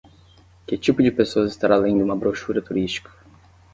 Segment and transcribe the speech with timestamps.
[0.65, 3.11] Que tipo de pessoas estará lendo uma brochura turística?